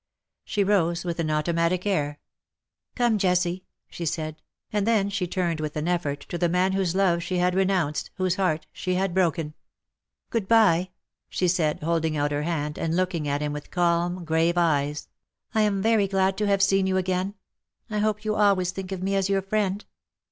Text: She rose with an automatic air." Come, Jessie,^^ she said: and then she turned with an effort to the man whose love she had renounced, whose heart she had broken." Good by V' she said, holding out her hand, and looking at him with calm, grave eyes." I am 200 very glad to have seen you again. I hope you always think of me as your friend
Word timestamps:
She 0.45 0.63
rose 0.63 1.05
with 1.05 1.19
an 1.19 1.29
automatic 1.29 1.85
air." 1.85 2.19
Come, 2.95 3.19
Jessie,^^ 3.19 3.61
she 3.87 4.07
said: 4.07 4.41
and 4.73 4.87
then 4.87 5.11
she 5.11 5.27
turned 5.27 5.59
with 5.59 5.77
an 5.77 5.87
effort 5.87 6.21
to 6.29 6.39
the 6.39 6.49
man 6.49 6.71
whose 6.71 6.95
love 6.95 7.21
she 7.21 7.37
had 7.37 7.53
renounced, 7.53 8.09
whose 8.15 8.33
heart 8.37 8.65
she 8.73 8.95
had 8.95 9.13
broken." 9.13 9.53
Good 10.31 10.47
by 10.47 10.85
V' 10.89 10.89
she 11.29 11.47
said, 11.47 11.83
holding 11.83 12.17
out 12.17 12.31
her 12.31 12.41
hand, 12.41 12.79
and 12.79 12.95
looking 12.95 13.27
at 13.27 13.41
him 13.41 13.53
with 13.53 13.69
calm, 13.69 14.25
grave 14.25 14.57
eyes." 14.57 15.07
I 15.53 15.61
am 15.61 15.73
200 15.83 15.83
very 15.83 16.07
glad 16.07 16.35
to 16.39 16.47
have 16.47 16.63
seen 16.63 16.87
you 16.87 16.97
again. 16.97 17.35
I 17.91 17.99
hope 17.99 18.25
you 18.25 18.33
always 18.33 18.71
think 18.71 18.91
of 18.91 19.03
me 19.03 19.15
as 19.15 19.29
your 19.29 19.43
friend 19.43 19.85